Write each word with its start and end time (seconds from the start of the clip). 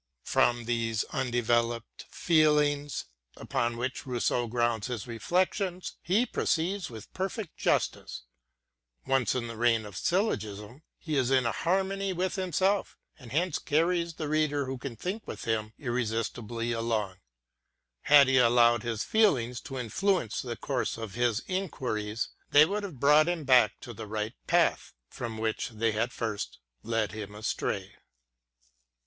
From 0.23 0.65
these 0.65 1.03
undeveloped 1.11 2.07
feelings, 2.09 3.05
upon 3.37 3.77
which 3.77 4.03
Rousseau 4.07 4.47
grounds 4.47 4.87
his 4.87 5.05
reflections, 5.05 5.97
he 6.01 6.25
proceeds 6.25 6.89
with 6.89 7.13
perfect 7.13 7.55
justice: 7.55 8.23
once 9.05 9.35
in 9.35 9.45
the 9.45 9.55
region 9.55 9.85
of 9.85 9.95
syllogism, 9.95 10.81
he 10.97 11.15
is 11.17 11.29
in 11.29 11.43
harmony 11.45 12.13
with 12.13 12.33
himself, 12.33 12.97
and 13.19 13.31
hence 13.31 13.59
carries 13.59 14.15
the 14.15 14.27
reader 14.27 14.65
who 14.65 14.79
can 14.79 14.95
think 14.95 15.27
with 15.27 15.43
him, 15.45 15.71
irresistibly 15.77 16.71
along. 16.71 17.17
Had 18.05 18.27
he 18.27 18.39
allowed 18.39 18.81
his 18.81 19.03
feelings 19.03 19.61
to 19.61 19.77
influence 19.77 20.41
the 20.41 20.57
course 20.57 20.97
of 20.97 21.13
his 21.13 21.43
inquiries, 21.47 22.29
they 22.49 22.65
would 22.65 22.81
have 22.81 22.99
brought 22.99 23.27
him 23.29 23.43
back 23.43 23.79
to 23.81 23.93
the 23.93 24.07
right 24.07 24.33
path, 24.47 24.93
from 25.11 25.37
which 25.37 25.69
they 25.69 25.91
had 25.91 26.11
first 26.11 26.57
led 26.81 27.11
him 27.11 27.35
astray. 27.35 27.93